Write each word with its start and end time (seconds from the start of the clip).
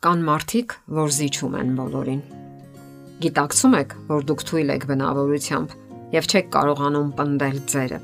Կան 0.00 0.22
մարդիկ, 0.24 0.72
որ 0.96 1.10
զիջում 1.12 1.56
են 1.60 1.72
բոլորին։ 1.76 2.20
Գիտակցում 3.20 3.74
եք, 3.76 3.90
որ 4.08 4.22
դուք 4.30 4.42
թույլ 4.48 4.70
եք 4.72 4.84
բնավորությամբ 4.88 5.72
եւ 6.14 6.28
չեք 6.30 6.46
կարողանում 6.54 7.10
պնդել 7.18 7.58
ձերը։ 7.72 7.98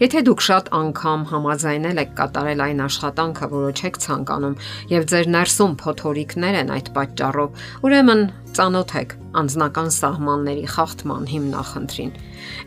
Եթե 0.00 0.22
դուք 0.26 0.40
շատ 0.46 0.70
անգամ 0.74 1.22
համաձայնել 1.30 2.00
եք 2.02 2.10
կատարել 2.18 2.62
այն 2.64 2.82
աշխատանքը, 2.86 3.48
որը 3.52 3.70
չեք 3.78 4.00
ցանկանում, 4.02 4.56
եւ 4.90 5.06
ձեր 5.12 5.30
ներսում 5.30 5.76
փոթորիկներ 5.84 6.58
են 6.64 6.72
այդ 6.74 6.90
պատճառով, 6.98 7.62
ուրեմն 7.86 8.24
ծանոթ 8.58 8.94
եք 8.98 9.14
անznական 9.38 9.92
սահմանների 9.94 10.66
խախտման 10.74 11.30
հիմնախնդրին։ 11.30 12.10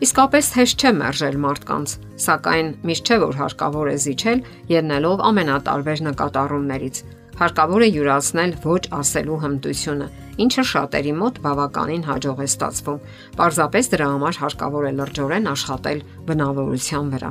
Իսկապես 0.08 0.48
հեշտ 0.56 0.86
չէ 0.86 0.94
մերժել 1.04 1.36
մարդկանց, 1.44 1.94
սակայն 2.24 2.72
միշտ 2.88 3.12
չէ 3.12 3.20
որ 3.28 3.38
հարկավոր 3.44 3.92
է 3.92 3.98
զիջել 4.08 4.42
ելնելով 4.72 5.24
ամենատարբեր 5.28 6.04
նկատառումներից 6.08 7.04
հարկավոր 7.40 7.84
է 7.84 7.88
յուրացնել 7.94 8.52
ոչ 8.64 8.82
ասելու 8.98 9.38
հմտությունը, 9.44 10.06
ինչը 10.44 10.64
շատերի 10.70 11.14
մոտ 11.20 11.40
բավականին 11.44 12.04
հաջող 12.08 12.44
է 12.44 12.46
ստացվում։ 12.50 13.02
Պարզապես 13.40 13.90
դրա 13.94 14.06
համար 14.14 14.38
հարկավոր 14.44 14.84
է 14.84 14.92
լրջորեն 15.00 15.50
աշխատել 15.54 16.04
բնավորության 16.30 17.10
վրա։ 17.14 17.30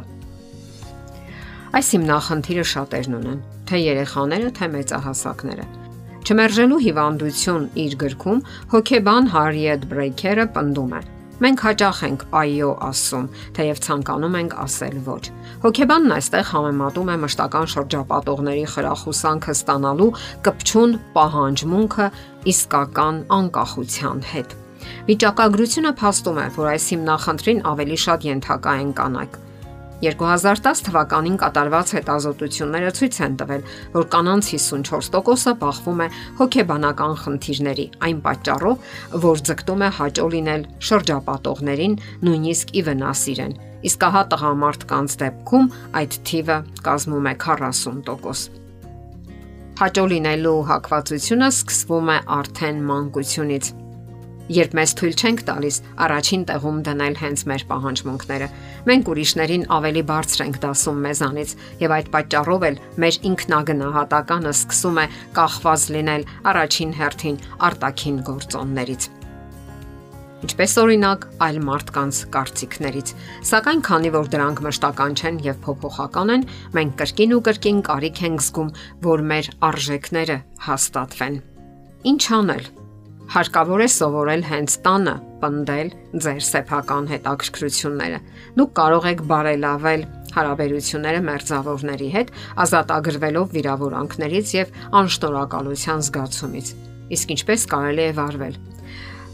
Այս 1.74 1.88
հիմնախնդիրը 1.96 2.66
շատերն 2.74 3.18
ունեն, 3.18 3.40
թե 3.70 3.80
երեխաները, 3.84 4.50
թե 4.60 4.68
մեծահասակները։ 4.76 5.66
Չմերժելու 6.24 6.84
հիվանդություն 6.84 7.66
իր 7.84 7.96
գրքում 8.04 8.46
հոկեբան 8.74 9.26
Հարիետ 9.34 9.90
Բրեյքերը 9.92 10.46
պնդում 10.56 10.94
է. 11.00 11.02
Մենք 11.44 11.62
հաճախ 11.66 11.98
ենք 12.08 12.22
այո 12.40 12.68
ասում, 12.88 13.26
թեև 13.58 13.80
ցանկանում 13.84 14.36
ենք 14.40 14.54
ասել 14.64 14.94
ոչ։ 15.04 15.24
Հոգեբանն 15.66 16.14
այստեղ 16.16 16.46
համեմատում 16.54 17.12
է 17.12 17.18
մշտական 17.24 17.68
շրջապատողների 17.74 18.66
խրախուսանքը 18.74 19.56
ստանալու 19.60 20.10
կպչուն 20.48 20.96
պահանջմունքը 21.18 22.08
իսկական 22.54 23.22
անկախության 23.44 24.28
հետ։ 24.32 24.56
Վիճակագրությունը 25.12 25.92
փաստում 26.00 26.40
է, 26.40 26.48
որ 26.64 26.70
այս 26.74 26.86
հիմնախնդրին 26.94 27.66
ավելի 27.74 27.98
շատ 28.08 28.30
ենթակա 28.32 28.78
են 28.84 28.96
կանայք։ 29.04 29.42
2010 30.04 30.84
թվականին 30.88 31.38
կատարված 31.42 31.94
հետազոտությունները 31.98 32.92
ցույց 32.98 33.20
են 33.28 33.36
տվել, 33.42 33.62
որ 33.94 34.08
կանանց 34.14 34.50
54%-ը 34.54 35.54
բախվում 35.64 36.02
է 36.04 36.08
հոգեբանական 36.40 37.14
խնդիրների, 37.24 37.86
այն 38.08 38.24
պատճառով, 38.26 38.90
որ 39.28 39.44
ձգտում 39.50 39.84
է 39.84 39.90
հաճո 40.00 40.26
լինել 40.34 40.66
շրջապատողներին, 40.90 41.96
նույնիսկ 42.28 42.74
ի 42.74 42.84
վնաս 42.90 43.24
իրեն։ 43.34 43.56
Իսկ 43.84 44.04
հա 44.16 44.26
տղամարդկանց 44.32 45.16
դեպքում 45.24 45.72
այդ 46.00 46.20
թիվը 46.30 46.58
կազմում 46.88 47.26
է 47.28 47.34
40%։ 47.44 48.62
Հաճո 49.74 50.04
լինելու 50.14 50.58
հակվածությունը 50.70 51.48
սկսվում 51.52 52.12
է 52.14 52.18
արդեն 52.38 52.84
մանկությունից 52.88 53.72
Երբ 54.52 54.74
մեզ 54.76 54.94
թույլ 55.00 55.14
չենք 55.16 55.42
տալիս 55.48 55.76
առաջին 56.04 56.42
տեղում 56.50 56.80
դնել 56.84 57.16
հենց 57.22 57.44
մեր 57.48 57.64
պահանջմունքները, 57.70 58.50
մենք 58.90 59.12
ուրիշներին 59.14 59.64
ավելի 59.78 60.04
բարձր 60.10 60.44
ենք 60.44 60.60
դասում 60.68 61.02
մեզանից 61.08 61.56
եւ 61.86 61.96
այդ 61.98 62.12
պատճառով 62.18 62.68
էլ 62.68 62.80
մեր 63.00 63.20
ինքնագնահատականը 63.32 64.54
սկսում 64.60 65.00
է 65.00 65.10
կախված 65.40 65.90
լինել 65.96 66.30
առաջին 66.52 66.96
հերթին 67.00 67.44
արտաքին 67.72 68.24
գործոններից 68.34 69.12
ինչպես 70.44 70.74
օրինակ 70.82 71.26
այլ 71.46 71.58
մարդկանց 71.64 72.18
կարծիքներից։ 72.34 73.12
Սակայն 73.48 73.84
քանի 73.88 74.12
որ 74.18 74.30
դրանք 74.34 74.62
մշտական 74.66 75.16
չեն 75.16 75.40
եւ 75.46 75.62
փոփոխական 75.64 76.34
են, 76.36 76.46
մենք 76.76 76.96
կրկին 77.00 77.36
ու 77.38 77.42
կրկին 77.48 77.82
կարիք 77.88 78.24
ենք 78.28 78.44
զգում, 78.44 78.72
որ 79.08 79.26
մեր 79.32 79.52
արժեքները 79.72 80.38
հաստատվեն։ 80.68 81.38
Ինչ 82.12 82.24
անել, 82.44 82.66
Հարկավոր 83.32 83.82
է 83.84 83.88
սովորել 83.88 84.42
հենց 84.50 84.74
տանը 84.84 85.14
պնդել 85.40 85.92
ձեր 86.24 86.42
սեփական 86.48 87.06
հետաքրքրությունները։ 87.14 88.20
Դուք 88.60 88.74
կարող 88.80 89.08
եք 89.14 89.24
բարելավել 89.32 90.04
հարաբերությունները 90.34 91.22
մերձավորների 91.30 92.10
հետ, 92.18 92.34
ազատագրվելով 92.66 93.56
վիրավորանքներից 93.56 94.54
եւ 94.58 94.78
անշնորհակալության 95.00 96.06
զգացումից։ 96.10 96.74
Իսկ 97.18 97.34
ինչպես 97.38 97.66
կարելի 97.74 98.04
է 98.04 98.14
վարվել։ 98.20 98.60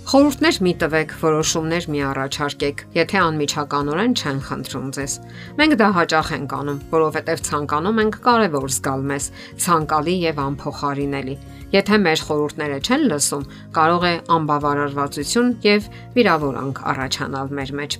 Խորհուրդներ 0.09 0.55
մի 0.65 0.71
տվեք, 0.81 1.11
որոշումներ 1.21 1.85
մի 1.93 1.99
առաջարկեք, 2.09 2.79
եթե 2.95 3.17
անմիջականորեն 3.21 4.13
չեն 4.17 4.39
խնդրում 4.47 4.87
ձեզ։ 4.97 5.13
Մենք 5.59 5.75
դա 5.81 5.89
հաճախ 5.97 6.31
ենք 6.37 6.55
անում, 6.57 6.79
որովհետև 6.93 7.43
ցանկանում 7.45 8.01
ենք 8.03 8.17
կարևոր 8.25 8.65
զգալ 8.73 9.05
մեզ, 9.11 9.27
ցանկալի 9.65 10.15
եւ 10.23 10.41
անփոխարինելի։ 10.45 11.35
Եթե 11.77 11.99
մեր 12.07 12.25
խորհուրդները 12.25 12.79
չեն 12.89 13.05
լսում, 13.13 13.45
կարող 13.77 14.07
է 14.09 14.13
անբավարարվածություն 14.39 15.53
եւ 15.69 15.91
վիրավորանք 16.17 16.83
առաջանալ 16.89 17.53
մեր 17.59 17.75
մեջ։ 17.83 17.99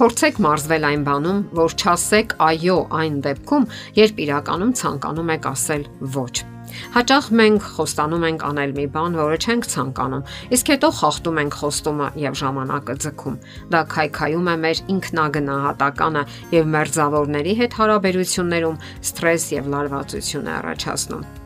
Փորձեք 0.00 0.42
մարզվել 0.48 0.88
այն 0.88 1.04
բանում, 1.10 1.44
որ 1.60 1.76
չասեք 1.84 2.34
այո 2.48 2.80
այն 3.04 3.20
դեպքում, 3.28 3.70
երբ 4.00 4.24
իրականում 4.24 4.74
ցանկանում 4.80 5.36
եք 5.36 5.52
ասել 5.52 5.88
ոչ։ 6.16 6.53
Հաճախ 6.94 7.28
մենք 7.40 7.68
խոստանում 7.74 8.26
ենք 8.30 8.46
անել 8.48 8.74
մի 8.78 8.86
բան, 8.94 9.18
որը 9.20 9.38
չենք 9.44 9.68
ցանկանում, 9.74 10.26
իսկ 10.56 10.72
հետո 10.74 10.90
խախտում 11.00 11.40
ենք 11.44 11.58
խոստումը 11.60 12.08
եւ 12.24 12.40
ժամանակը 12.42 12.98
ձգում։ 13.04 13.38
Դա 13.74 13.84
քայքայում 13.94 14.50
է 14.54 14.56
մեր 14.64 14.82
ինքնագնահատականը 14.96 16.26
եւ 16.58 16.68
մերձավորների 16.74 17.56
հետ 17.62 17.78
հարաբերություններում 17.84 18.82
սթրես 19.12 19.48
եւ 19.60 19.72
լարվածություն 19.76 20.52
է 20.52 20.54
առաջացնում։ 20.58 21.43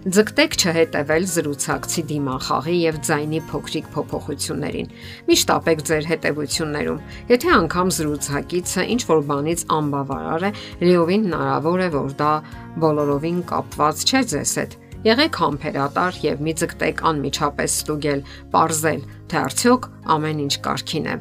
Ձգտեք 0.00 0.54
չհետևել 0.56 1.24
զրուցակցի 1.28 2.02
դիմախաղի 2.08 2.76
եւ 2.80 2.98
ձայնի 3.04 3.40
փոքրիկ 3.50 3.90
փոփոխություններին։ 3.92 4.88
Միշտ 5.28 5.52
ապեք 5.52 5.82
ձեր 5.90 6.08
հետևություններում։ 6.08 7.02
Եթե 7.28 7.50
անգամ 7.56 7.92
զրուցակիցը 7.98 8.86
ինչ 8.96 9.02
որ 9.10 9.20
բանից 9.28 9.66
անբավարար 9.76 10.46
է, 10.48 10.52
լիովին 10.88 11.28
հնարավոր 11.28 11.84
է, 11.84 11.90
որ 11.98 12.16
դա 12.16 12.32
բոլորովին 12.80 13.44
կապված 13.52 14.04
չէ 14.08 14.24
ձեզ 14.32 14.56
հետ։ 14.64 14.80
Եղեք 15.04 15.40
համբերատար 15.44 16.20
եւ 16.24 16.44
մի 16.48 16.54
ձգտեք 16.64 17.06
անմիջապես 17.12 17.80
ստուգել, 17.84 18.26
parzել, 18.56 19.00
թե 19.28 19.42
արդյոք 19.44 19.90
ամեն 20.16 20.44
ինչ 20.48 20.54
կարքին 20.64 21.10
է։ 21.12 21.18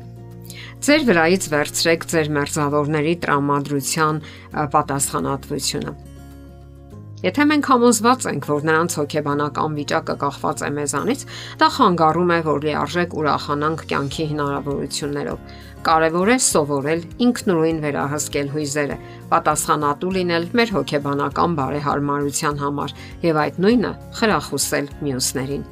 Ձեր 0.79 1.01
վրայից 1.11 1.49
վերցրեք 1.51 2.05
ձեր 2.15 2.31
մերձավորների 2.39 3.15
տրամադրության 3.27 4.23
պատասխանատվությունը 4.79 6.08
Եթե 7.19 7.43
մենք 7.49 7.67
համոզված 7.67 8.25
ենք, 8.29 8.45
որ 8.47 8.61
նրանց 8.69 8.93
հոգեբանական 8.95 9.73
վիճակը 9.75 10.13
կախված 10.21 10.61
է 10.63 10.69
մեզանից, 10.75 11.23
դա 11.59 11.67
խանգարում 11.75 12.29
է, 12.31 12.37
որ 12.45 12.61
լիարժեք 12.63 13.15
ուրախանանք 13.19 13.81
կյանքի 13.89 14.27
հնարավորություններով։ 14.29 15.57
Կարևոր 15.89 16.31
է 16.31 16.37
սովորել 16.45 17.03
ինքնուրույն 17.27 17.81
վերահսկել 17.83 18.53
հույզերը, 18.55 18.97
պատասխանատու 19.33 20.13
լինել 20.19 20.47
մեր 20.59 20.73
հոգեբանական 20.75 21.57
բարեհարմարության 21.59 22.63
համար 22.63 22.95
եւ 23.27 23.41
այդ 23.43 23.59
նույնը 23.67 23.91
խրախուսել 24.19 24.89
մյուսներին։ 25.03 25.67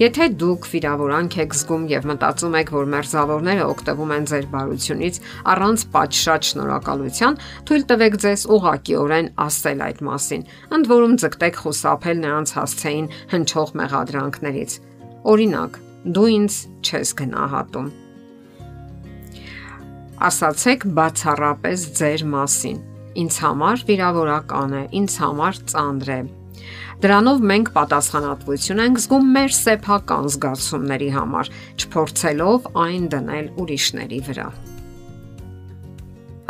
Եթե 0.00 0.26
դուք 0.40 0.66
վիրավորանք 0.72 1.34
եք 1.42 1.54
զգում 1.58 1.82
եւ 1.90 2.06
մտածում 2.08 2.54
եք, 2.56 2.70
որ 2.72 2.86
մերձավորները 2.94 3.64
օգտվում 3.68 4.14
են 4.14 4.28
ձեր 4.30 4.46
բարությունից 4.54 5.18
առանց 5.52 5.84
պատշաճ 5.96 6.48
շնորհակալության, 6.50 7.36
թույլ 7.68 7.84
տվեք 7.90 8.16
ձեզ 8.24 8.44
ուղակիորեն 8.56 9.28
ասել 9.44 9.84
այդ 9.90 10.00
մասին։ 10.08 10.46
Ընդ 10.78 10.90
որում 10.94 11.18
ձգտեք 11.20 11.60
խուսափել 11.60 12.24
նրանց 12.24 12.54
հասցեին 12.56 13.12
հնչող 13.36 13.76
մեղադրանքներից։ 13.82 14.80
Օրինակ, 15.36 15.78
դու 16.16 16.28
ինձ 16.40 16.58
չես 16.80 17.14
գնահատում։ 17.20 17.94
Ասացեք 20.30 20.90
բացառապես 20.96 21.88
ձեր 22.00 22.28
մասին։ 22.40 22.84
Ինձ 23.20 23.40
համար 23.44 23.88
վիրավորական 23.90 24.76
է, 24.80 24.84
ինձ 24.96 25.22
համար 25.28 25.64
ծանր 25.68 26.14
է 26.16 26.20
Դրանով 27.04 27.44
մենք 27.50 27.70
պատասխանատվություն 27.76 28.82
ենք 28.86 29.04
զգում 29.04 29.30
մեր 29.36 29.54
սեփական 29.60 30.26
զգացումների 30.34 31.12
համար, 31.14 31.54
չփորձելով 31.80 32.68
այն 32.86 33.06
դնել 33.14 33.54
ուրիշների 33.64 34.20
վրա։ 34.28 34.50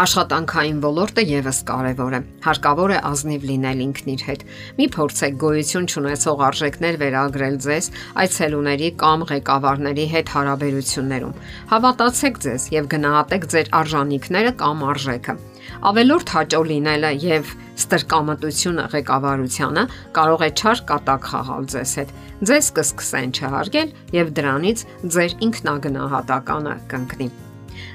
Աշխատանքային 0.00 0.78
ոլորտը 0.80 1.22
եւս 1.28 1.58
կարևոր 1.68 2.14
է։ 2.16 2.20
Հարկավոր 2.46 2.92
է 2.94 3.00
ազնիվ 3.10 3.42
լինել 3.50 3.82
ինքն 3.84 4.08
իր 4.14 4.22
հետ։ 4.28 4.44
Մի 4.78 4.86
փորձեք 4.94 5.36
գոյություն 5.42 5.88
չունեցող 5.92 6.44
արժեքներ 6.46 6.98
վերագրել 7.02 7.58
ձեզ 7.66 7.90
այցելուների 8.24 8.90
կամ 9.04 9.26
ղեկավարների 9.34 10.06
հետ 10.14 10.34
հարաբերություններում։ 10.38 11.36
Հավատացեք 11.74 12.42
ձեզ 12.48 12.68
եւ 12.80 12.90
գնահատեք 12.96 13.48
ձեր 13.52 13.72
արժանինքները 13.82 14.54
կամ 14.64 14.86
արժեքը 14.94 15.36
Ավելորդ 15.90 16.32
հաճո 16.34 16.60
լինելը 16.70 17.10
եւ 17.24 17.50
ստրկամտությունը 17.80 18.86
ղեկավարությանը 18.94 19.84
կարող 20.20 20.46
է 20.46 20.50
չար 20.60 20.82
կատակ 20.90 21.28
խաղալ 21.30 21.68
ձեզ 21.74 21.92
հետ։ 22.00 22.16
Ձեզ 22.50 22.72
կսկսեն 22.80 23.36
չհարգել 23.36 23.94
եւ 24.20 24.34
դրանից 24.40 24.88
ձեր 25.16 25.38
ինքնագնահատականը 25.50 26.74
կընկնի։ 26.92 27.30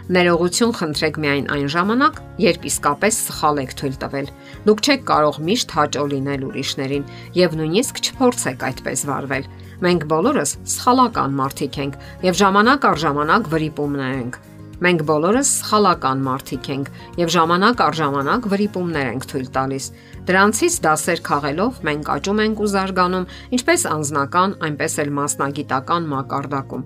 Ներողություն 0.06 0.74
խնդրեք 0.78 1.16
միայն 1.22 1.48
այն 1.56 1.70
ժամանակ, 1.74 2.20
երբ 2.44 2.66
իսկապես 2.70 3.20
սխալ 3.26 3.62
եք 3.64 3.76
թույլ 3.80 3.96
տվել։ 4.04 4.28
Դուք 4.70 4.84
չեք 4.86 5.06
կարող 5.10 5.40
միշտ 5.50 5.76
հաճո 5.78 6.06
լինել 6.14 6.46
ուրիշներին 6.50 7.08
եւ 7.42 7.58
նույնիսկ 7.60 8.02
չփորձեք 8.06 8.66
այդպես 8.70 9.06
վարվել։ 9.10 9.50
Մենք 9.86 10.06
բոլորս 10.14 10.58
սխալական 10.76 11.40
մարդիկ 11.42 11.80
ենք 11.86 11.98
եւ 12.30 12.42
ժամանակ 12.46 12.90
առ 12.92 13.02
ժամանակ 13.06 13.50
վրիպումներ 13.56 14.14
ենք։ 14.22 14.40
Մենք 14.83 15.04
բոլորս 15.07 15.50
սխալական 15.62 16.24
մարդիկ 16.25 16.66
ենք 16.74 16.89
եւ 17.22 17.30
ժամանակ 17.36 17.83
առ 17.86 17.95
ժամանակ 18.00 18.48
վրիպումներ 18.51 19.07
ենք 19.13 19.27
թույլ 19.31 19.48
տալիս։ 19.56 19.86
Դրանցից 20.27 20.75
դասեր 20.83 21.22
քաղելով 21.30 21.80
մենք 21.88 22.12
աճում 22.16 22.42
ենք 22.44 22.63
ու 22.66 22.69
զարգանում, 22.75 23.27
ինչպես 23.56 23.86
անznական, 23.95 24.56
այնպես 24.68 24.98
էլ 25.06 25.13
մասնագիտական 25.16 26.10
մակարդակում։ 26.12 26.86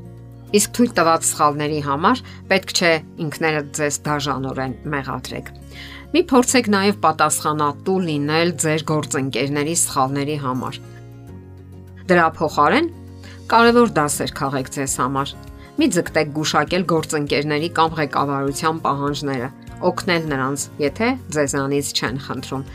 Իսկ 0.59 0.71
թույլ 0.77 0.93
տված 0.97 1.25
սխալների 1.29 1.81
համար 1.85 2.21
պետք 2.49 2.71
չէ 2.77 2.93
ինքներդ 3.25 3.67
ձեզ 3.79 3.97
դաժանորեն 4.05 4.71
մեղադրեք։ 4.93 5.51
Մի 6.09 6.23
փորձեք 6.29 6.69
նաև 6.73 6.95
պատասխանատու 7.03 7.99
լինել 8.05 8.53
ձեր 8.63 8.85
գործընկերների 8.89 9.75
սխալների 9.77 10.37
համար։ 10.45 10.79
Դրա 12.09 12.25
փոխարեն 12.39 12.89
կարևոր 13.49 13.93
դասեր 13.97 14.33
քաղեք 14.41 14.73
ձեզ 14.73 14.97
համար։ 15.03 15.37
Մի 15.79 15.87
ձգտեք 15.95 16.31
գուշակել 16.35 16.83
գործընկերների 16.91 17.67
կամ 17.77 17.93
ղեկավարության 17.95 18.79
պահանջները, 18.83 19.45
օգնել 19.89 20.25
նրանց, 20.31 20.63
եթե 20.83 21.07
ձեզանից 21.35 21.91
չեն 21.95 22.17
խնդրում։ 22.25 22.65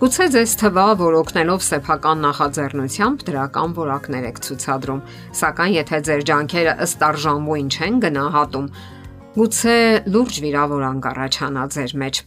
Գուցե 0.00 0.28
ձեզ 0.36 0.54
թվա, 0.62 0.86
որ 1.02 1.16
օգնելով 1.18 1.66
սեփական 1.66 2.24
նախաձեռնությամբ 2.24 3.26
դրական 3.28 3.76
որակներ 3.76 4.28
եք 4.30 4.40
ցուցադրում, 4.46 5.04
սակայն 5.40 5.76
եթե 5.76 6.00
ձեր 6.08 6.24
ջանքերը 6.32 6.74
ըստ 6.86 7.04
արժանվույն 7.10 7.68
չեն 7.76 8.00
գնահատում, 8.06 8.70
գուցե 9.36 9.76
լուրջ 10.16 10.40
վիրավորանք 10.46 11.10
առաջանա 11.12 11.66
ձեր 11.76 11.94
մեջ։ 12.06 12.24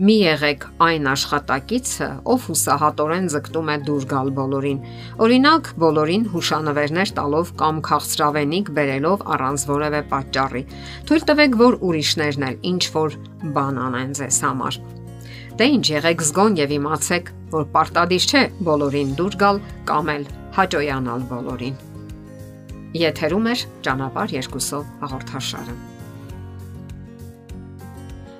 Մի 0.00 0.16
եղեք 0.20 0.66
այն 0.86 1.08
աշխատակիցը, 1.12 2.08
ով 2.34 2.46
հուսահատորեն 2.50 3.26
ձգտում 3.34 3.72
է 3.74 3.76
դուր 3.88 4.06
գալ 4.12 4.30
բոլորին։ 4.38 4.78
Օրինակ, 5.26 5.72
բոլորին 5.84 6.24
հուշանվերներ 6.34 7.12
տալով 7.20 7.52
կամ 7.60 7.82
քաղցրավենիք 7.90 8.72
բերելով 8.80 9.26
առանց 9.36 9.66
որևէ 9.74 10.00
պատճառի։ 10.14 10.64
Թույլ 11.10 11.28
տվեք, 11.32 11.60
որ 11.64 11.78
ուրիշներն 11.90 12.48
էլ 12.50 12.56
ինչ 12.72 12.82
որ 12.96 13.20
բան 13.58 13.84
անեն 13.90 14.18
ձեզ 14.20 14.42
համար 14.46 14.82
Դե 15.60 15.66
ինչ 15.76 15.86
եղեք 15.92 16.22
զգոն 16.24 16.54
եւ 16.56 16.70
իմացեք, 16.72 17.26
որ 17.52 17.66
պարտադիր 17.74 18.28
չէ 18.30 18.42
բոլորին 18.68 19.12
դուր 19.18 19.36
գալ 19.44 19.60
կամ 19.92 20.10
էլ 20.14 20.24
հաջողանալ 20.56 21.28
բոլորին։ 21.34 21.78
Եթերում 23.04 23.52
է 23.52 23.54
ճանապար 23.84 24.36
երկուսով 24.40 24.90
հաղորդաշարը։ 25.04 25.80